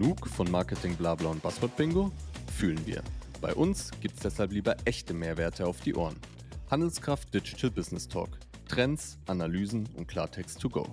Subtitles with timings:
[0.00, 2.10] Genug von Marketing Blabla und Buzzword Bingo?
[2.56, 3.02] Fühlen wir.
[3.42, 6.16] Bei uns gibt's deshalb lieber echte Mehrwerte auf die Ohren.
[6.70, 8.30] Handelskraft Digital Business Talk.
[8.66, 10.86] Trends, Analysen und Klartext to go.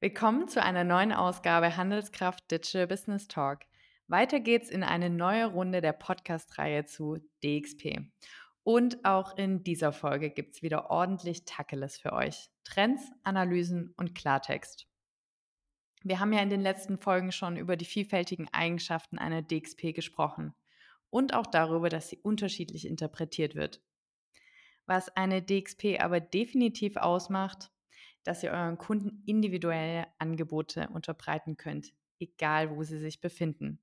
[0.00, 3.66] Willkommen zu einer neuen Ausgabe Handelskraft Digital Business Talk.
[4.06, 7.98] Weiter geht's in eine neue Runde der Podcast-Reihe zu DXP.
[8.68, 12.50] Und auch in dieser Folge gibt's wieder ordentlich Tacheles für euch.
[12.64, 14.86] Trends, Analysen und Klartext.
[16.02, 20.52] Wir haben ja in den letzten Folgen schon über die vielfältigen Eigenschaften einer DXP gesprochen
[21.08, 23.80] und auch darüber, dass sie unterschiedlich interpretiert wird.
[24.84, 27.70] Was eine DXP aber definitiv ausmacht,
[28.22, 33.80] dass ihr euren Kunden individuelle Angebote unterbreiten könnt, egal wo sie sich befinden.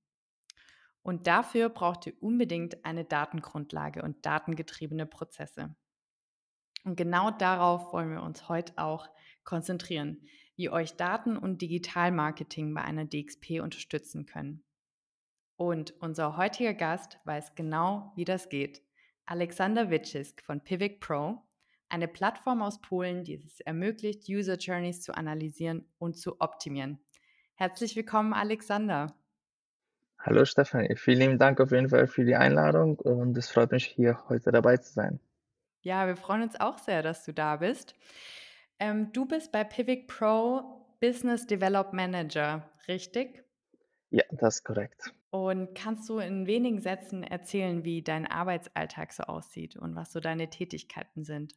[1.05, 5.75] Und dafür braucht ihr unbedingt eine Datengrundlage und datengetriebene Prozesse.
[6.83, 9.07] Und genau darauf wollen wir uns heute auch
[9.43, 10.23] konzentrieren,
[10.55, 14.63] wie euch Daten- und Digitalmarketing bei einer DXP unterstützen können.
[15.57, 18.81] Und unser heutiger Gast weiß genau, wie das geht.
[19.27, 21.37] Alexander Witschisk von Pivik Pro,
[21.87, 26.97] eine Plattform aus Polen, die es ermöglicht, User Journeys zu analysieren und zu optimieren.
[27.53, 29.15] Herzlich willkommen, Alexander.
[30.25, 34.27] Hallo Stefanie, vielen Dank auf jeden Fall für die Einladung und es freut mich, hier
[34.27, 35.19] heute dabei zu sein.
[35.81, 37.93] Ja, wir freuen uns auch sehr, dass du da bist.
[38.79, 43.43] Ähm, du bist bei Pivik Pro Business Develop Manager, richtig?
[44.09, 45.13] Ja, das ist korrekt.
[45.29, 50.19] Und kannst du in wenigen Sätzen erzählen, wie dein Arbeitsalltag so aussieht und was so
[50.19, 51.53] deine Tätigkeiten sind?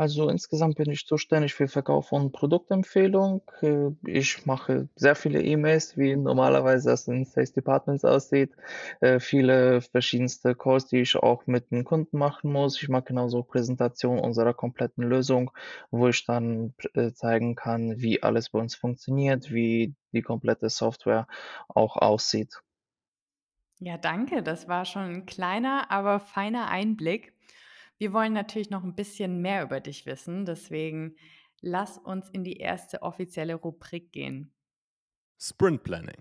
[0.00, 3.42] Also insgesamt bin ich zuständig für Verkauf und Produktempfehlung.
[3.60, 8.52] Äh, Ich mache sehr viele E-Mails, wie normalerweise das in Sales Departments aussieht.
[9.00, 12.80] Äh, Viele verschiedenste Calls, die ich auch mit den Kunden machen muss.
[12.82, 15.50] Ich mache genauso Präsentation unserer kompletten Lösung,
[15.90, 21.26] wo ich dann äh, zeigen kann, wie alles bei uns funktioniert, wie die komplette Software
[21.68, 22.62] auch aussieht.
[23.78, 24.42] Ja, danke.
[24.42, 27.32] Das war schon ein kleiner, aber feiner Einblick.
[28.00, 31.16] Wir wollen natürlich noch ein bisschen mehr über dich wissen, deswegen
[31.60, 34.54] lass uns in die erste offizielle Rubrik gehen.
[35.38, 36.16] Sprint Planning.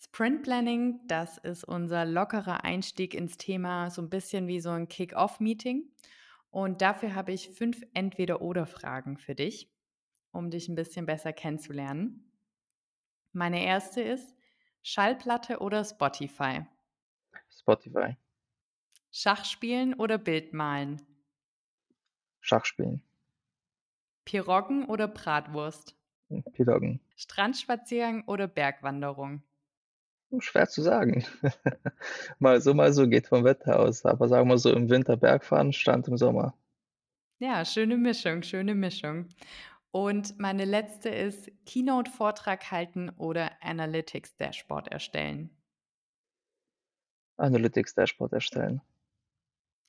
[0.00, 4.88] Sprint Planning, das ist unser lockerer Einstieg ins Thema, so ein bisschen wie so ein
[4.88, 5.88] Kick-Off-Meeting.
[6.50, 9.72] Und dafür habe ich fünf Entweder-Oder-Fragen für dich,
[10.32, 12.32] um dich ein bisschen besser kennenzulernen.
[13.32, 14.34] Meine erste ist
[14.82, 16.66] Schallplatte oder Spotify?
[17.66, 18.16] Spotify,
[19.10, 21.02] Schachspielen oder Bildmalen?
[22.40, 23.02] Schachspielen,
[24.24, 25.96] Piroggen oder Bratwurst?
[26.52, 27.00] Piroggen.
[27.16, 29.42] Strandspaziergang oder Bergwanderung?
[30.38, 31.24] Schwer zu sagen.
[32.38, 34.04] Mal so, mal so, geht vom Wetter aus.
[34.04, 36.54] Aber sagen wir so, im Winter Bergfahren, Strand im Sommer.
[37.40, 39.28] Ja, schöne Mischung, schöne Mischung.
[39.90, 45.55] Und meine letzte ist Keynote-Vortrag halten oder Analytics-Dashboard erstellen.
[47.36, 48.80] Analytics-Dashboard erstellen.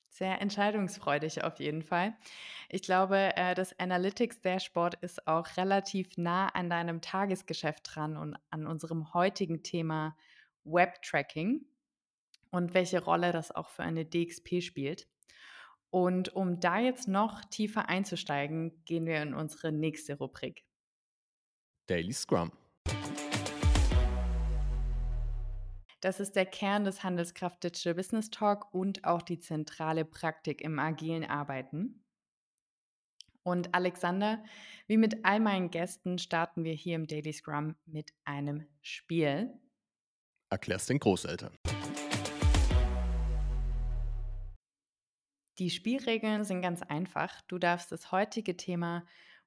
[0.09, 2.15] Sehr entscheidungsfreudig auf jeden Fall.
[2.69, 8.65] Ich glaube, äh, das Analytics-Dashboard ist auch relativ nah an deinem Tagesgeschäft dran und an
[8.65, 10.17] unserem heutigen Thema
[10.63, 11.65] Web-Tracking
[12.51, 15.07] und welche Rolle das auch für eine DXP spielt.
[15.89, 20.65] Und um da jetzt noch tiefer einzusteigen, gehen wir in unsere nächste Rubrik.
[21.87, 22.51] Daily Scrum.
[25.99, 30.77] Das ist der Kern des Handelskraft Digital Business Talk und auch die zentrale Praktik im
[30.77, 32.05] agilen Arbeiten.
[33.41, 34.43] Und Alexander,
[34.85, 39.51] wie mit all meinen Gästen starten wir hier im Daily Scrum mit einem Spiel.
[40.51, 41.57] Erklär's den Großeltern.
[45.57, 47.41] Die Spielregeln sind ganz einfach.
[47.47, 49.03] Du darfst das heutige Thema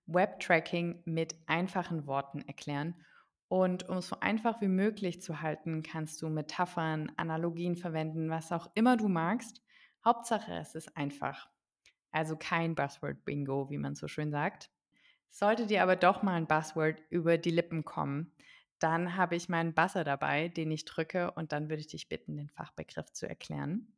[0.06, 2.96] Web-Tracking mit einfachen Worten erklären.
[3.50, 8.52] Und um es so einfach wie möglich zu halten, kannst du Metaphern, Analogien verwenden, was
[8.52, 9.60] auch immer du magst.
[10.04, 11.50] Hauptsache, es ist einfach.
[12.12, 14.70] Also kein Buzzword-Bingo, wie man so schön sagt.
[15.30, 18.32] Sollte dir aber doch mal ein Buzzword über die Lippen kommen,
[18.78, 22.36] dann habe ich meinen Buzzer dabei, den ich drücke und dann würde ich dich bitten,
[22.36, 23.92] den Fachbegriff zu erklären.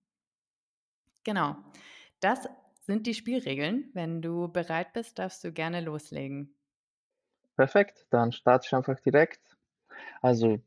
[1.24, 1.56] Genau.
[2.20, 2.48] Das
[2.80, 3.90] sind die Spielregeln.
[3.92, 6.56] Wenn du bereit bist, darfst du gerne loslegen.
[7.56, 9.40] Perfekt, dann starte ich einfach direkt.
[10.22, 10.60] Also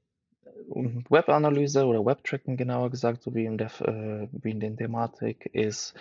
[0.70, 5.48] um Webanalyse oder Webtracking genauer gesagt, so wie in der, äh, wie in der Thematik,
[5.48, 5.96] ist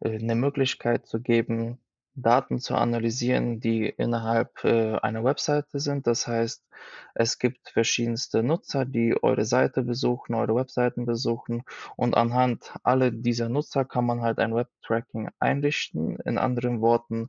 [0.00, 1.78] äh, eine Möglichkeit zu geben,
[2.14, 6.06] Daten zu analysieren, die innerhalb, äh, einer Webseite sind.
[6.06, 6.64] Das heißt,
[7.14, 11.62] es gibt verschiedenste Nutzer, die eure Seite besuchen, eure Webseiten besuchen
[11.96, 16.18] und anhand alle dieser Nutzer kann man halt ein Webtracking einrichten.
[16.24, 17.28] In anderen Worten,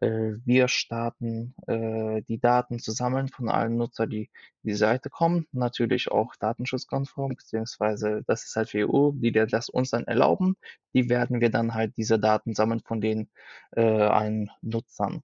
[0.00, 4.30] wir starten, äh, die Daten zu sammeln von allen Nutzer, die
[4.62, 9.68] die Seite kommen, natürlich auch datenschutzkonform, beziehungsweise das ist halt für EU, die dir das
[9.68, 10.56] uns dann erlauben.
[10.94, 13.30] Die werden wir dann halt diese Daten sammeln von den
[13.76, 15.22] äh, allen Nutzern.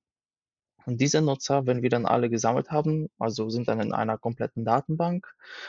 [0.86, 4.64] Und diese Nutzer, wenn wir dann alle gesammelt haben, also sind dann in einer kompletten
[4.64, 5.26] Datenbank.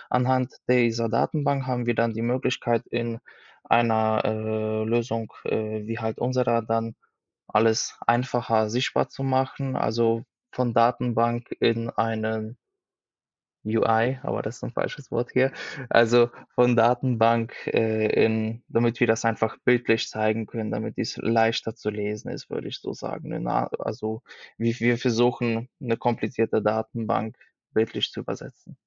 [0.09, 3.19] Anhand dieser Datenbank haben wir dann die Möglichkeit, in
[3.63, 6.95] einer äh, Lösung äh, wie halt unserer dann
[7.47, 9.75] alles einfacher sichtbar zu machen.
[9.75, 12.57] Also von Datenbank in einen
[13.65, 15.51] UI, aber das ist ein falsches Wort hier.
[15.89, 21.75] Also von Datenbank äh, in, damit wir das einfach bildlich zeigen können, damit es leichter
[21.75, 23.47] zu lesen ist, würde ich so sagen.
[23.47, 24.21] Also
[24.57, 27.37] wie wir versuchen, eine komplizierte Datenbank
[27.71, 28.77] bildlich zu übersetzen.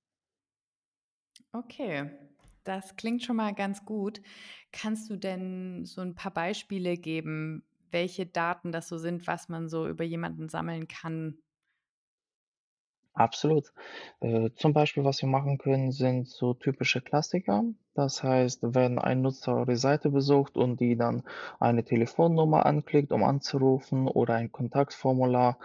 [1.53, 2.11] Okay,
[2.65, 4.21] das klingt schon mal ganz gut.
[4.73, 9.69] Kannst du denn so ein paar Beispiele geben, welche Daten das so sind, was man
[9.69, 11.39] so über jemanden sammeln kann?
[13.15, 13.73] Absolut.
[14.21, 17.65] Äh, zum Beispiel, was wir machen können, sind so typische Klassiker.
[17.95, 21.25] Das heißt, wenn ein Nutzer eure Seite besucht und die dann
[21.59, 25.59] eine Telefonnummer anklickt, um anzurufen oder ein Kontaktformular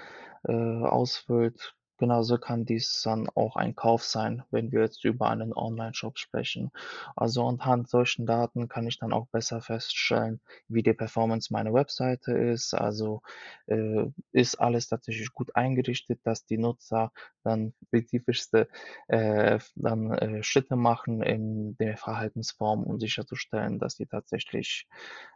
[0.44, 5.53] äh, ausfüllt, genauso kann dies dann auch ein Kauf sein, wenn wir jetzt über einen
[5.53, 6.71] Online-Shop sprechen.
[7.15, 12.33] Also anhand solchen Daten kann ich dann auch besser feststellen, wie die Performance meiner Webseite
[12.33, 12.74] ist.
[12.74, 13.21] Also
[13.68, 17.12] äh, ist alles tatsächlich gut eingerichtet, dass die Nutzer
[17.44, 18.68] dann spezifischste
[19.07, 24.88] äh, dann äh, Schritte machen in der Verhaltensform, um sicherzustellen, dass die tatsächlich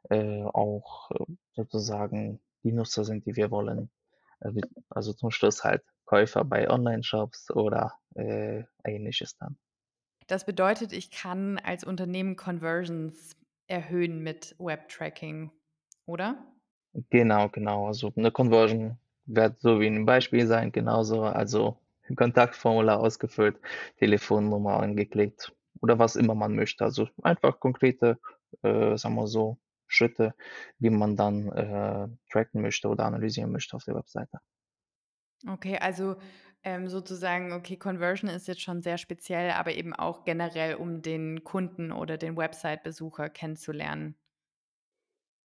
[0.09, 3.89] äh, auch äh, sozusagen die Nutzer sind, die wir wollen.
[4.89, 9.59] Also zum Schluss halt Käufer bei Online-Shops oder äh, ähnliches dann.
[10.25, 15.51] Das bedeutet, ich kann als Unternehmen Conversions erhöhen mit Web-Tracking,
[16.07, 16.43] oder?
[17.11, 17.85] Genau, genau.
[17.85, 21.21] Also eine Conversion wird so wie in dem Beispiel sein, genauso.
[21.21, 21.77] Also
[22.15, 23.57] Kontaktformular ausgefüllt,
[23.99, 26.85] Telefonnummer angeklickt oder was immer man möchte.
[26.85, 28.17] Also einfach konkrete,
[28.63, 30.33] äh, sagen wir so, Schritte,
[30.79, 34.39] die man dann äh, tracken möchte oder analysieren möchte auf der Webseite.
[35.47, 36.17] Okay, also,
[36.63, 41.43] ähm, sozusagen, okay, Conversion ist jetzt schon sehr speziell, aber eben auch generell, um den
[41.43, 44.15] Kunden oder den Website-Besucher kennenzulernen.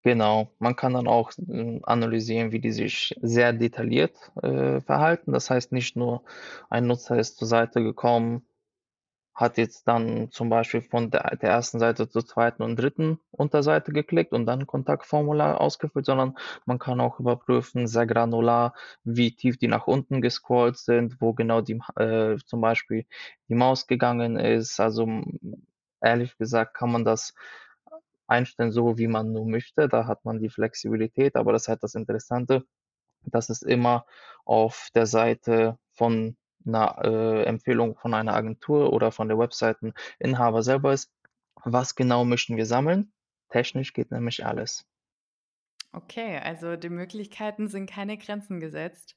[0.06, 5.32] Genau, man kann dann auch hm, analysieren, wie die sich sehr detailliert äh, verhalten.
[5.32, 6.24] Das heißt nicht nur,
[6.70, 8.46] ein Nutzer ist zur Seite gekommen,
[9.36, 13.92] hat jetzt dann zum Beispiel von der, der ersten Seite zur zweiten und dritten Unterseite
[13.92, 16.36] geklickt und dann Kontaktformular ausgefüllt, sondern
[16.66, 21.62] man kann auch überprüfen, sehr granular, wie tief die nach unten gescrollt sind, wo genau
[21.62, 23.06] die äh, zum Beispiel
[23.50, 24.80] die Maus gegangen ist.
[24.80, 25.08] Also
[26.02, 27.34] ehrlich gesagt kann man das
[28.28, 29.88] einstellen, so wie man nur möchte.
[29.90, 32.66] Da hat man die Flexibilität, aber das ist halt das Interessante,
[33.26, 34.06] dass es immer
[34.46, 40.94] auf der Seite von einer äh, Empfehlung von einer Agentur oder von der Webseiteninhaber selber
[40.94, 41.12] ist.
[41.64, 43.12] Was genau möchten wir sammeln?
[43.50, 44.86] Technisch geht nämlich alles.
[45.92, 49.16] Okay, also den Möglichkeiten sind keine Grenzen gesetzt.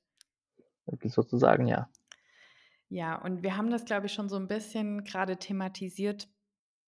[1.02, 1.88] Sozusagen ja.
[2.88, 6.28] Ja, und wir haben das, glaube ich, schon so ein bisschen gerade thematisiert.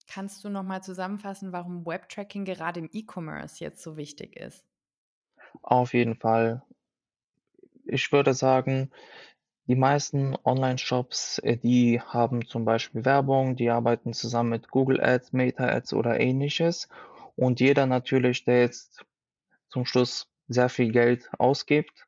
[0.06, 4.64] Kannst du noch mal zusammenfassen, warum Webtracking gerade im E-Commerce jetzt so wichtig ist?
[5.62, 6.62] Auf jeden Fall.
[7.84, 8.90] Ich würde sagen,
[9.68, 15.32] die meisten Online-Shops, äh, die haben zum Beispiel Werbung, die arbeiten zusammen mit Google Ads,
[15.34, 16.88] Meta Ads oder Ähnliches.
[17.36, 19.04] Und jeder natürlich, der jetzt
[19.68, 22.06] zum Schluss sehr viel Geld ausgibt,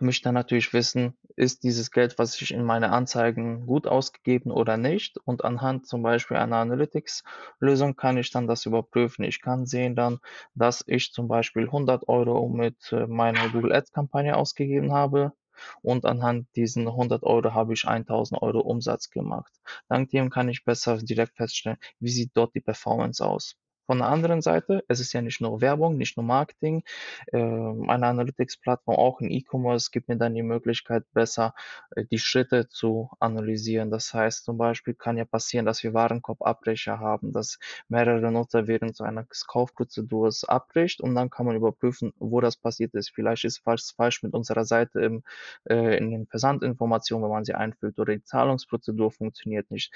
[0.00, 5.18] möchte natürlich wissen, ist dieses Geld, was ich in meine Anzeigen gut ausgegeben oder nicht?
[5.24, 9.24] Und anhand zum Beispiel einer Analytics-Lösung kann ich dann das überprüfen.
[9.24, 10.18] Ich kann sehen dann,
[10.54, 15.32] dass ich zum Beispiel 100 Euro mit äh, meiner Google Ads-Kampagne ausgegeben habe.
[15.82, 19.52] Und anhand diesen 100 Euro habe ich 1000 Euro Umsatz gemacht.
[19.88, 23.56] Dank dem kann ich besser direkt feststellen, wie sieht dort die Performance aus.
[23.88, 26.84] Von der anderen Seite, es ist ja nicht nur Werbung, nicht nur Marketing.
[27.32, 31.54] Ähm, eine Analytics-Plattform, auch im E-Commerce, gibt mir dann die Möglichkeit, besser
[31.96, 33.90] äh, die Schritte zu analysieren.
[33.90, 38.94] Das heißt, zum Beispiel kann ja passieren, dass wir Warenkorbabbrecher haben, dass mehrere Nutzer während
[38.94, 43.10] so einer Kaufprozedur abbricht und dann kann man überprüfen, wo das passiert ist.
[43.14, 45.22] Vielleicht ist was falsch mit unserer Seite im,
[45.64, 49.94] äh, in den Versandinformationen, wenn man sie einfügt oder die Zahlungsprozedur funktioniert nicht.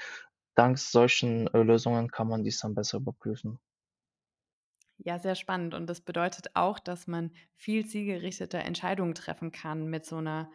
[0.55, 3.59] Dank solchen äh, Lösungen kann man dies dann besser überprüfen.
[4.97, 5.73] Ja, sehr spannend.
[5.73, 10.51] Und das bedeutet auch, dass man viel zielgerichteter Entscheidungen treffen kann mit so einer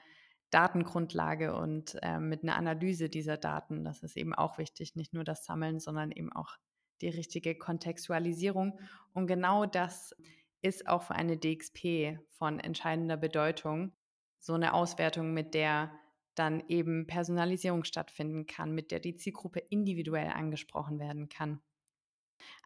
[0.50, 3.84] Datengrundlage und äh, mit einer Analyse dieser Daten.
[3.84, 6.56] Das ist eben auch wichtig, nicht nur das Sammeln, sondern eben auch
[7.00, 8.78] die richtige Kontextualisierung.
[9.12, 10.14] Und genau das
[10.62, 13.92] ist auch für eine DXP von entscheidender Bedeutung.
[14.38, 15.92] So eine Auswertung, mit der
[16.34, 21.60] dann eben Personalisierung stattfinden kann, mit der die Zielgruppe individuell angesprochen werden kann.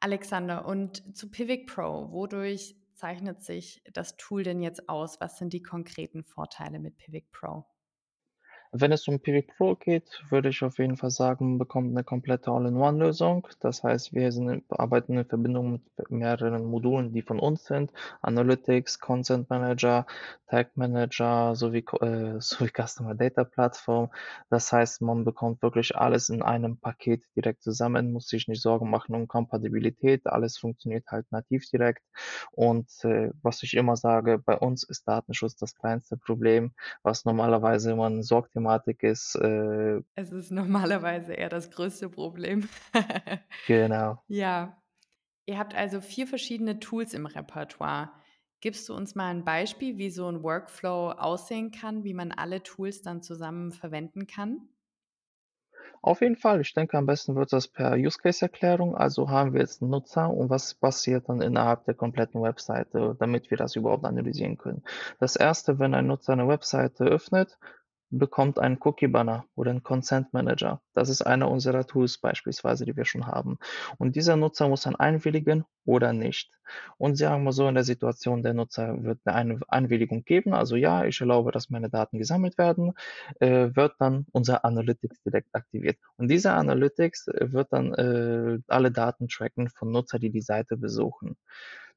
[0.01, 5.21] Alexander, und zu Pivot Pro, wodurch zeichnet sich das Tool denn jetzt aus?
[5.21, 7.67] Was sind die konkreten Vorteile mit Pivot Pro?
[8.75, 12.05] Wenn es um Pivot Pro geht, würde ich auf jeden Fall sagen, man bekommt eine
[12.05, 13.47] komplette All-in-One-Lösung.
[13.61, 17.93] Das heißt, wir sind, arbeiten in Verbindung mit mehreren Modulen, die von uns sind.
[18.23, 20.07] Analytics, Content Manager,
[20.49, 24.09] Tag Manager sowie, äh, sowie Customer Data Plattform.
[24.49, 28.89] Das heißt, man bekommt wirklich alles in einem Paket direkt zusammen, muss sich nicht Sorgen
[28.89, 30.27] machen um Kompatibilität.
[30.27, 32.03] Alles funktioniert halt nativ direkt.
[32.53, 37.95] Und äh, was ich immer sage, bei uns ist Datenschutz das kleinste Problem, was normalerweise
[37.97, 39.35] man sorgt Thematik ist.
[39.37, 42.69] Äh, Es ist normalerweise eher das größte Problem.
[43.67, 44.25] genau.
[44.29, 44.83] Ja.
[45.47, 48.13] Ihr habt also vier verschiedene Tools im Repertoire.
[48.61, 52.63] Gibst du uns mal ein Beispiel, wie so ein Workflow aussehen kann, wie man alle
[52.63, 54.69] Tools dann zusammen verwenden kann?
[56.01, 56.61] Auf jeden Fall.
[56.61, 58.95] Ich denke, am besten wird das per Use Case Erklärung.
[58.97, 63.51] Also haben wir jetzt 'n Nutzer und was passiert dann innerhalb der kompletten Webseite, damit
[63.51, 64.83] wir das überhaupt analysieren können.
[65.19, 67.59] Das Erste, wenn ein Nutzer eine Webseite öffnet,
[68.13, 70.81] bekommt einen Cookie-Banner oder einen Consent Manager.
[70.95, 73.59] Das ist einer unserer Tools beispielsweise, die wir schon haben.
[73.99, 76.51] Und dieser Nutzer muss dann einwilligen oder nicht.
[76.99, 81.05] Und sagen wir so, in der Situation, der Nutzer wird eine Einwilligung geben, also ja,
[81.05, 82.93] ich erlaube, dass meine Daten gesammelt werden,
[83.41, 85.97] äh, wird dann unser Analytics direkt aktiviert.
[86.17, 90.77] Und dieser Analytics äh, wird dann äh, alle Daten tracken von Nutzer, die die Seite
[90.77, 91.37] besuchen.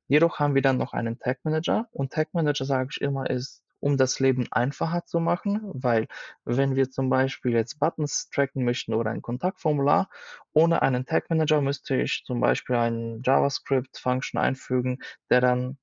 [0.08, 3.65] Jedoch haben wir dann noch einen Tag Manager und Tag Manager, sage ich immer, ist
[3.80, 6.08] um das Leben einfacher zu machen, weil
[6.44, 10.10] wenn wir zum Beispiel jetzt Buttons tracken möchten oder ein Kontaktformular,
[10.54, 15.78] ohne einen Tag Manager müsste ich zum Beispiel einen JavaScript-Function einfügen, der dann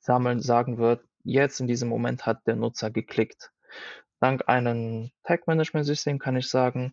[0.00, 3.52] sammeln sagen wird, jetzt in diesem Moment hat der Nutzer geklickt.
[4.20, 6.92] Dank einem Tag-Management-System kann ich sagen,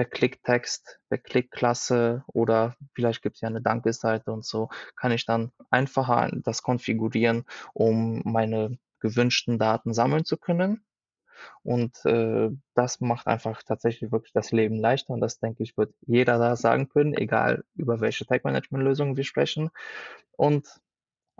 [0.00, 5.26] per Klicktext, per Klickklasse oder vielleicht gibt es ja eine Danke-Seite und so, kann ich
[5.26, 10.84] dann einfacher das konfigurieren, um meine gewünschten Daten sammeln zu können.
[11.62, 15.14] Und äh, das macht einfach tatsächlich wirklich das Leben leichter.
[15.14, 19.70] Und das denke ich, wird jeder da sagen können, egal über welche Tag-Management-Lösungen wir sprechen.
[20.36, 20.80] Und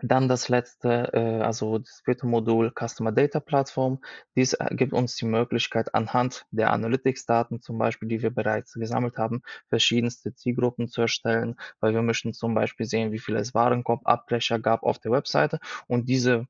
[0.02, 4.00] dann das letzte, äh, also das vierte Modul Customer Data Plattform.
[4.36, 9.18] Dies äh, gibt uns die Möglichkeit, anhand der Analytics-Daten zum Beispiel, die wir bereits gesammelt
[9.18, 14.58] haben, verschiedenste Zielgruppen zu erstellen, weil wir möchten zum Beispiel sehen, wie viele es Warenkorbabbrecher
[14.58, 16.46] gab auf der Webseite und diese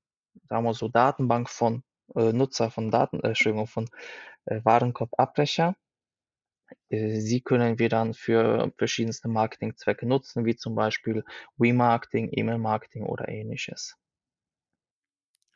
[0.48, 1.82] sagen wir so, Datenbank von
[2.14, 3.88] äh, Nutzer von Daten, äh, Entschuldigung, von
[4.46, 5.76] äh, Warenkorbabbrecher.
[6.88, 11.24] Äh, sie können wir dann für verschiedenste Marketingzwecke nutzen, wie zum Beispiel
[11.58, 13.96] Remarketing, E-Mail-Marketing oder ähnliches.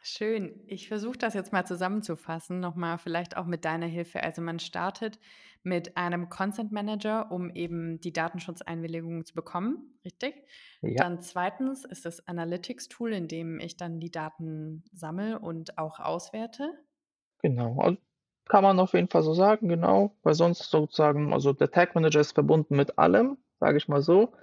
[0.07, 0.61] Schön.
[0.67, 4.23] Ich versuche das jetzt mal zusammenzufassen, nochmal vielleicht auch mit deiner Hilfe.
[4.23, 5.19] Also man startet
[5.63, 10.35] mit einem Consent Manager, um eben die Datenschutzeinwilligung zu bekommen, richtig?
[10.83, 10.97] Ja.
[10.97, 16.71] Dann zweitens ist das Analytics-Tool, in dem ich dann die Daten sammle und auch auswerte.
[17.41, 17.97] Genau, also
[18.45, 22.21] kann man auf jeden Fall so sagen, genau, weil sonst sozusagen, also der Tag Manager
[22.21, 24.35] ist verbunden mit allem, sage ich mal so,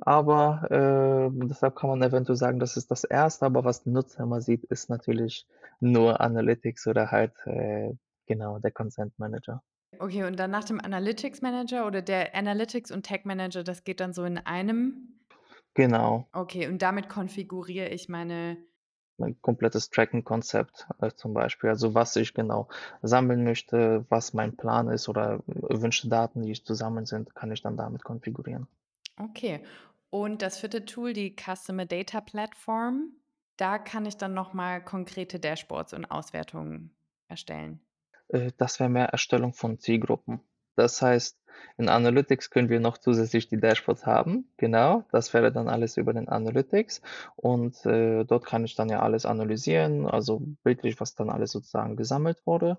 [0.00, 4.22] aber äh, deshalb kann man eventuell sagen, das ist das Erste, aber was der Nutzer
[4.22, 5.46] immer sieht, ist natürlich
[5.80, 7.92] nur Analytics oder halt äh,
[8.24, 9.62] genau der Consent Manager.
[9.98, 14.00] Okay, und dann nach dem Analytics Manager oder der Analytics und Tag Manager, das geht
[14.00, 15.20] dann so in einem?
[15.74, 16.26] Genau.
[16.32, 18.56] Okay, und damit konfiguriere ich meine
[19.20, 21.70] mein komplettes Tracking-Konzept äh, zum Beispiel.
[21.70, 22.68] Also was ich genau
[23.02, 27.62] sammeln möchte, was mein Plan ist oder erwünschte Daten, die zu sammeln sind, kann ich
[27.62, 28.66] dann damit konfigurieren.
[29.16, 29.62] Okay.
[30.10, 33.12] Und das vierte Tool, die Customer Data Platform,
[33.56, 36.90] da kann ich dann nochmal konkrete Dashboards und Auswertungen
[37.28, 37.80] erstellen.
[38.28, 40.40] Äh, das wäre mehr Erstellung von Zielgruppen.
[40.80, 41.36] Das heißt,
[41.76, 44.50] in Analytics können wir noch zusätzlich die Dashboards haben.
[44.56, 47.02] Genau, das wäre dann alles über den Analytics.
[47.36, 51.96] Und äh, dort kann ich dann ja alles analysieren, also bildlich, was dann alles sozusagen
[51.96, 52.78] gesammelt wurde.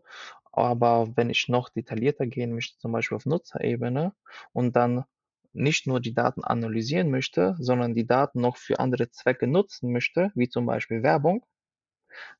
[0.52, 4.14] Aber wenn ich noch detaillierter gehen möchte, zum Beispiel auf Nutzerebene
[4.52, 5.06] und dann
[5.54, 10.32] nicht nur die Daten analysieren möchte, sondern die Daten noch für andere Zwecke nutzen möchte,
[10.34, 11.46] wie zum Beispiel Werbung,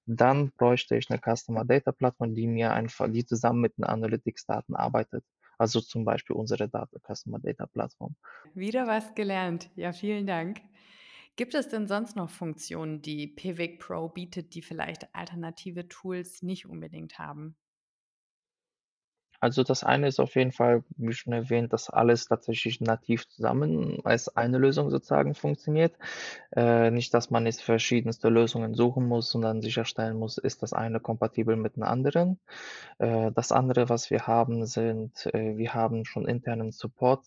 [0.06, 4.46] dann bräuchte ich eine Customer Data Plattform, die mir einfach, die zusammen mit den Analytics
[4.46, 5.24] Daten arbeitet.
[5.62, 8.16] Also zum Beispiel unsere Data Customer Data Plattform.
[8.54, 9.70] Wieder was gelernt.
[9.76, 10.62] Ja, vielen Dank.
[11.36, 16.66] Gibt es denn sonst noch Funktionen, die Pivot Pro bietet, die vielleicht alternative Tools nicht
[16.66, 17.58] unbedingt haben?
[19.44, 24.00] Also, das eine ist auf jeden Fall, wie schon erwähnt, dass alles tatsächlich nativ zusammen
[24.04, 25.96] als eine Lösung sozusagen funktioniert.
[26.56, 31.00] Äh, nicht, dass man jetzt verschiedenste Lösungen suchen muss dann sicherstellen muss, ist das eine
[31.00, 32.40] kompatibel mit 'ner anderen.
[33.00, 37.26] Äh, das andere, was wir haben, sind äh, wir haben schon internen Support,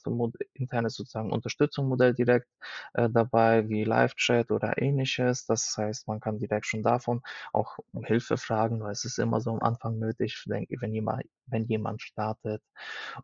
[0.54, 2.48] internes sozusagen Unterstützungsmodell direkt,
[2.94, 5.46] äh, dabei wie Live-Chat oder Ähnliches.
[5.46, 9.40] Das heißt, man kann direkt schon davon auch um Hilfe fragen, weil es ist immer
[9.40, 12.62] so am Anfang nötig, wenn jema wenn jemand startet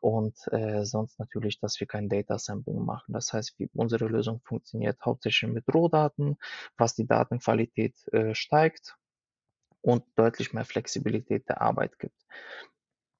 [0.00, 3.12] und, äh, sonst natürlich, dass wir kein Data Sampling machen.
[3.14, 6.38] Das heißt, wie unsere Lösung funktioniert hauptsächlich mit Rohdaten,
[6.78, 8.96] was die Datenqualität, äh, steigt
[9.82, 12.22] und deutlich mehr Flexibilität der Arbeit gibt.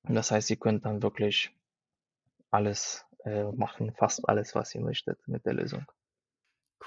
[0.05, 1.55] Das heißt, ihr könnt dann wirklich
[2.51, 5.87] alles, äh, machen, fast alles, was ihr möchtet mit der Lösung.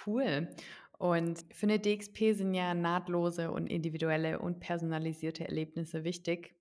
[0.05, 0.49] Cool.
[0.97, 6.55] Und für 'ne DXP sind ja nahtlose und individuelle und personalisierte Erlebnisse wichtig.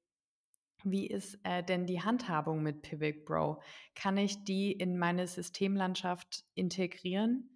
[0.84, 3.60] Wie ist, äh, denn die Handhabung mit Pivot Pro?
[3.94, 7.48] Kann ich die in meine Systemlandschaft integrieren?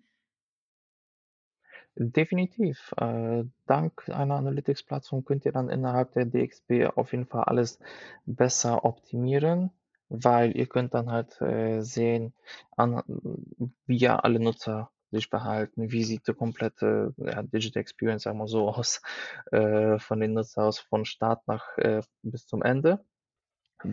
[1.99, 2.93] Definitiv.
[2.99, 7.79] Äh, dank einer Analytics-Plattform könnt ihr dann innerhalb der DXP auf jeden Fall alles
[8.27, 9.71] besser optimieren,
[10.11, 12.35] weil ihr könnt dann halt, äh, sehen,
[12.77, 13.03] an
[13.87, 18.49] wie ja alle Nutzer sich verhalten, wie sieht die komplette, ja, Digital Experience, sagen wir
[18.49, 19.01] so, aus,
[19.53, 23.05] äh, von den Nutzer aus von Start nach äh, bis zum Ende.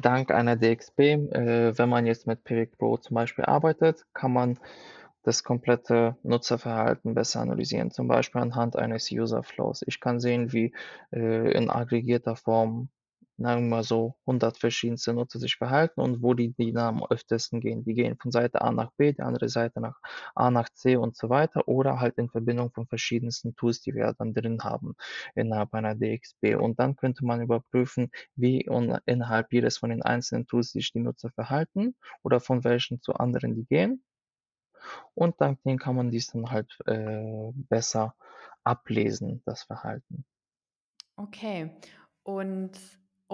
[0.01, 4.59] Dank einer DXP, äh, wenn man jetzt mit Pivot Pro zum Beispiel arbeitet, kann man
[5.23, 9.83] das komplette Nutzerverhalten besser analysieren, zum Beispiel anhand eines User Flows.
[9.87, 10.73] Ich kann sehen, wie,
[11.11, 12.89] äh, in aggregierter Form,
[13.37, 17.03] sagen wir mal so, 100 verschiedenste Nutzer sich verhalten und wo die die da am
[17.05, 17.83] öftesten gehen.
[17.83, 19.99] Die gehen von Seite A nach B, die andere Seite nach
[20.35, 24.13] A nach C und so weiter oder halt in Verbindung von verschiedensten Tools, die wir
[24.17, 24.95] dann drin haben
[25.35, 26.55] innerhalb einer DXP.
[26.59, 30.99] Und dann könnte man überprüfen, wie un innerhalb jedes von den einzelnen Tools sich die
[30.99, 34.03] Nutzer verhalten oder von welchen zu anderen die gehen.
[35.13, 38.15] Und dank denen kann man dies dann halt, äh, besser
[38.63, 40.25] ablesen, das Verhalten.
[41.15, 41.71] Okay.
[42.23, 42.71] Und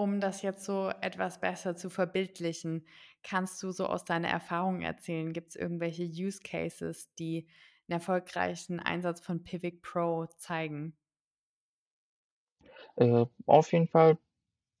[0.00, 2.86] um das jetzt so etwas besser zu verbildlichen,
[3.22, 7.48] kannst du so aus deiner Erfahrung erzählen, gibt's irgendwelche Use Cases, die
[7.88, 10.96] 'n erfolgreichen Einsatz von Pivot Pro zeigen?
[12.96, 14.18] Äh, auf jeden Fall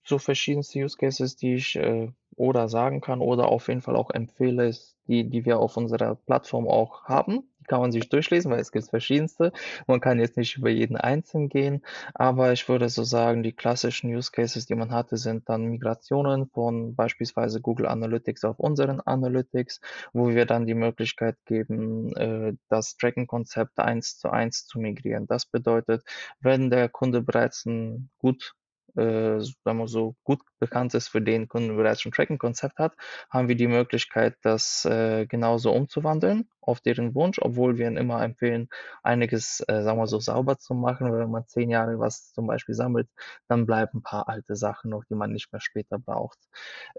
[0.04, 4.10] so verschiedenste Use Cases, die ich, äh, oder sagen kann oder auf jeden Fall auch
[4.10, 7.50] empfehle, ist die die wir auf unserer Plattform auch haben.
[7.60, 9.52] Die kann man sich durchlesen, weil es gibt verschiedenste.
[9.86, 11.82] Man kann jetzt nicht über jeden einzeln gehen,
[12.14, 16.48] aber ich würde so sagen, die klassischen Use Cases, die man hatte, sind dann Migrationen
[16.48, 19.80] von beispielsweise Google Analytics auf unseren Analytics,
[20.12, 25.26] wo wir dann die Möglichkeit geben, äh, das Tracking-Konzept 1:1 zu migrieren.
[25.26, 26.02] Das bedeutet,
[26.40, 28.54] wenn der Kunde bereits 'n gut
[28.96, 32.94] äh, sagen wir so, gut bekannt ist, für den Kunden bereits schon Tracking-Konzept hat,
[33.30, 38.22] haben wir die Möglichkeit, das, äh, genauso umzuwandeln auf deren Wunsch, obwohl wir ihnen immer
[38.22, 38.68] empfehlen,
[39.02, 41.12] einiges, äh, sagen wir so, sauber zu machen.
[41.12, 43.08] Wenn man 10 Jahre was zum Beispiel sammelt,
[43.48, 46.38] dann bleiben 'n paar alte Sachen noch, die man nicht mehr später braucht.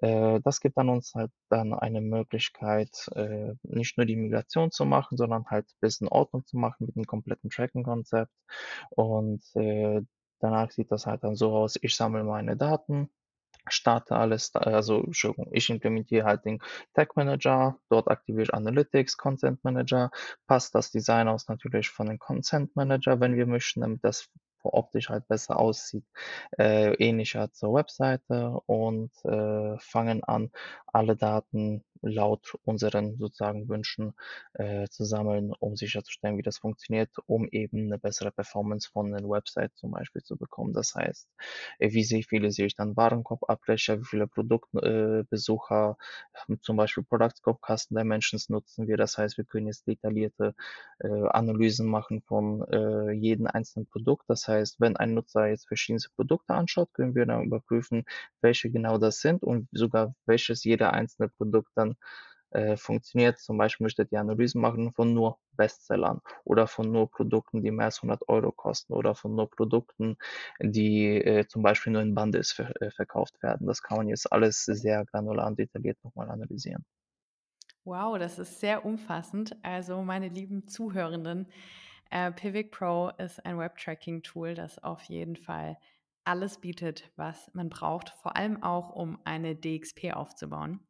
[0.02, 4.86] Äh, das gibt dann uns halt dann eine Möglichkeit, äh, nicht nur die Migration zu
[4.86, 8.32] machen, sondern halt bisschen Ordnung zu machen mit 'nem kompletten Tracking-Konzept.
[8.92, 10.02] Und, äh,
[10.42, 13.10] danach sieht das halt dann so aus, ich sammle meine Daten,
[13.70, 16.60] starte alles, also, Entschuldigung, ich implementiere halt den
[16.94, 20.12] Tag Manager, dort aktiviere ich Analytics, Content Manager,
[20.48, 24.30] passe das Design aus natürlich von dem Consent Manager, wenn wir möchten, damit das
[24.64, 26.06] optisch halt besser aussieht,
[26.58, 30.52] äh, ähnlicher zur Webseite und, äh, fangen an,
[30.88, 34.14] alle Daten laut unseren sozusagen Wünschen,
[34.54, 39.30] äh, zu sammeln, um sicherzustellen, wie das funktioniert, um eben 'ne bessere Performance von den
[39.30, 40.74] Website zum Beispiel zu bekommen.
[40.74, 41.28] Das heißt,
[41.80, 45.98] äh, wie viele sehe ich dann Warenkorbabbrecher, wie viele Produkt äh, Besucher,
[46.62, 48.98] zum Beispiel Product Scope Custom Dimensions nutzen wir.
[48.98, 50.56] Das heißt, wir können jetzt detaillierte,
[51.00, 54.26] äh, Analysen machen von, äh, jedem einzelnen Produkt.
[54.28, 58.04] Das heißt, wenn ein Nutzer jetzt verschiedenste Produkte anschaut, können wir dann überprüfen,
[58.42, 61.91] welche genau das sind und sogar welches jeder einzelne Produkt dann,
[62.52, 63.40] äh, funktioniert.
[63.40, 67.86] Zum Beispiel möchtet ihr Analysen machen von nur Bestsellern oder von nur Produkten, die mehr
[67.86, 70.18] als 100 € kosten oder von nur Produkten,
[70.62, 73.68] die, äh, zum Beispiel nur in Bundles ver äh, verkauft werden.
[73.68, 76.86] Das kann man jetzt alles sehr granular und detailliert noch mal analysieren.
[77.84, 79.56] Wow, das ist sehr umfassend.
[79.64, 81.48] Also, meine lieben Zuhörenden,
[82.10, 85.78] äh, Pivot Pro ist ein Web-Tracking-Tool, das auf jeden Fall
[86.24, 90.82] alles bietet, was man braucht, vor allem auch, um eine DXP aufzubauen.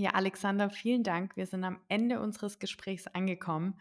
[0.00, 1.36] Ja, Alexander, vielen Dank.
[1.36, 3.80] Wir sind am Ende unseres Gesprächs angekommen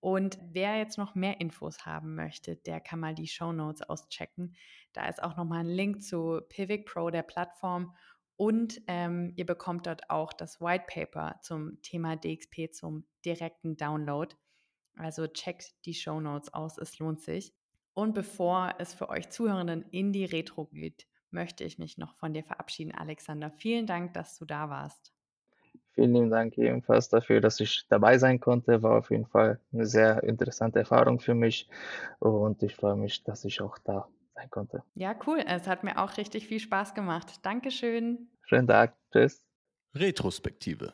[0.00, 4.56] Und wer jetzt noch mehr Infos haben möchte, der kann mal die Show Notes auschecken.
[4.94, 7.94] Da ist auch nochmal ein Link zu Pivot Pro, der Plattform.
[8.36, 14.34] Und ähm, ihr bekommt dort auch das White Paper zum Thema DXP zum direkten Download.
[14.96, 17.52] Also checkt die Show Notes aus, es lohnt sich.
[17.92, 22.32] Und bevor es für euch Zuhörenden in die Retro geht, möchte ich mich noch von
[22.32, 23.50] dir verabschieden, Alexander.
[23.50, 25.12] Vielen Dank, dass du da warst.
[25.98, 28.84] Vielen lieben Dank ebenfalls dafür, dass ich dabei sein konnte.
[28.84, 31.68] War auf jeden Fall eine sehr interessante Erfahrung für mich
[32.20, 34.06] und ich freue mich, dass ich auch da
[34.36, 34.84] sein konnte.
[34.94, 35.42] Ja, cool.
[35.44, 37.44] Es hat mir auch richtig viel Spaß gemacht.
[37.44, 38.28] Dankeschön.
[38.44, 38.94] Schönen Tag.
[39.10, 39.44] Tschüss.
[39.92, 40.92] Retrospektive.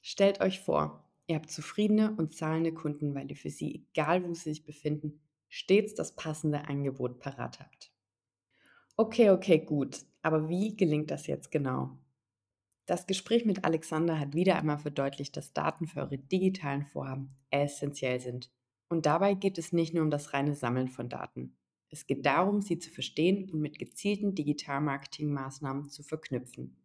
[0.00, 4.32] Stellt euch vor, ihr habt zufriedene und zahlende Kunden, weil ihr für sie, egal wo
[4.32, 7.95] sie sich befinden, stets das passende Angebot parat habt.
[8.98, 10.06] Okay, okay, gut.
[10.22, 11.98] Aber wie gelingt das jetzt genau?
[12.86, 18.20] Das Gespräch mit Alexander hat wieder einmal verdeutlicht, dass Daten für eure digitalen Vorhaben essentiell
[18.20, 18.50] sind.
[18.88, 21.58] Und dabei geht es nicht nur um das reine Sammeln von Daten.
[21.90, 26.76] Es geht darum, sie zu verstehen und mit gezielten Digital-Marketing-Maßnahmen zu verknüpfen.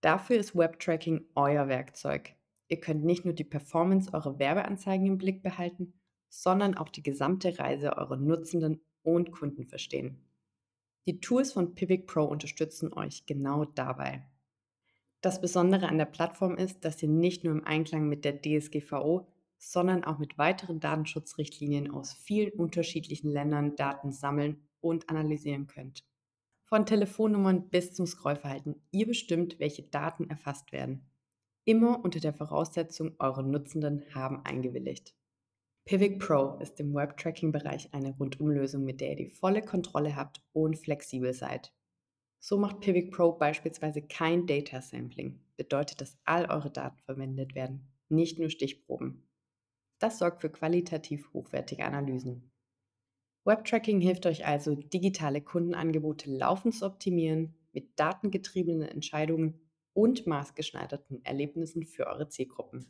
[0.00, 2.34] Dafür ist Webtracking euer Werkzeug.
[2.68, 5.92] Ihr könnt nicht nur die Performance eurer Werbeanzeigen im Blick behalten,
[6.30, 10.24] sondern auch die gesamte Reise eurer Nutzenden und Kunden verstehen.
[11.06, 14.24] Die Tools von Pivot Pro unterstützen euch genau dabei.
[15.20, 19.26] Das Besondere an der Plattform ist, dass ihr nicht nur im Einklang mit der DSGVO,
[19.58, 26.04] sondern auch mit weiteren Datenschutzrichtlinien aus vielen unterschiedlichen Ländern Daten sammeln und analysieren könnt.
[26.64, 31.10] Von Telefonnummern bis zum Scrollverhalten, ihr bestimmt, welche Daten erfasst werden.
[31.64, 35.14] Immer unter der Voraussetzung, eure Nutzenden haben eingewilligt.
[35.84, 40.78] Pivot Pro ist im Web-Tracking-Bereich eine Rundumlösung, mit der ihr die volle Kontrolle habt und
[40.78, 41.72] flexibel seid.
[42.38, 47.92] So macht Pivot Pro beispielsweise kein Data Sampling, bedeutet, dass all eure Daten verwendet werden,
[48.08, 49.28] nicht nur Stichproben.
[49.98, 52.52] Das sorgt für qualitativ hochwertige Analysen.
[53.44, 59.60] Webtracking hilft euch also, digitale Kundenangebote laufend zu optimieren, mit datengetriebenen Entscheidungen
[59.94, 62.86] und maßgeschneiderten Erlebnissen für eure Zielgruppen.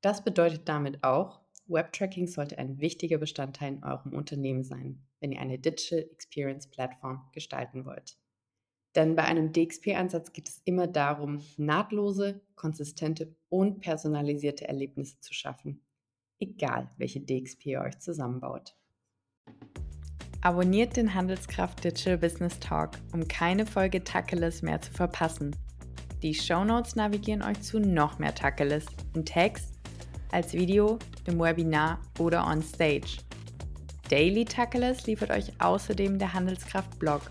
[0.00, 5.40] Das bedeutet damit auch, Webtracking sollte ein wichtiger Bestandteil in eurem Unternehmen sein, wenn ihr
[5.40, 8.16] eine Digital Experience Plattform gestalten wollt.
[8.94, 15.82] Denn bei einem DXP-Ansatz geht es immer darum, nahtlose, konsistente und personalisierte Erlebnisse zu schaffen,
[16.40, 18.74] egal welche DXP ihr euch zusammenbaut.
[20.40, 25.54] Abonniert den Handelskraft Digital Business Talk, um keine Folge Tacheles mehr zu verpassen.
[26.22, 29.77] Die Shownotes navigieren euch zu noch mehr Tacheles in Text,
[30.32, 33.18] als Video, im Webinar oder on Stage.
[34.08, 37.22] Daily Tacheles liefert euch außerdem der Handelskraft-Blog.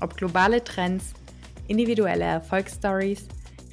[0.00, 1.12] Ob globale Trends,
[1.68, 3.28] individuelle Erfolgsstories,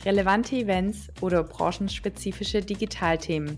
[0.05, 3.57] relevante Events oder branchenspezifische Digitalthemen.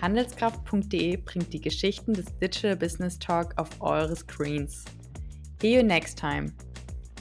[0.00, 4.84] Handelskraft.de bringt die Geschichten des Digital Business Talk auf eure Screens.
[5.60, 6.52] See you next time.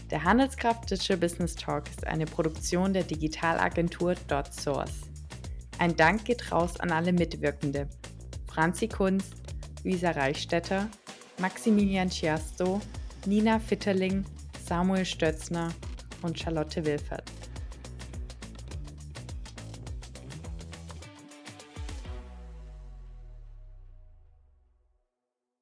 [0.10, 4.16] Der Handelskraft Digital Business Talk ist eine Produktion der Digitalagentur
[4.52, 5.11] .source.
[5.82, 7.90] Ein Dank geht raus an alle Mitwirkende.
[8.46, 9.32] Franzi Kunz,
[9.84, 10.88] Luisa Reichstetter,
[11.40, 12.80] Maximilian Chiasto,
[13.26, 14.24] Nina Fitterling,
[14.64, 15.74] Samuel Stötzner
[16.22, 17.24] und Charlotte Wilfert.